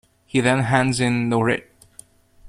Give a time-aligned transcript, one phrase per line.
[0.25, 1.69] He then hands in the writ.